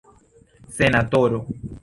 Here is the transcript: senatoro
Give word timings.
senatoro 0.75 1.45